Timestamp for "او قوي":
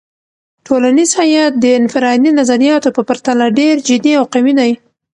4.19-4.53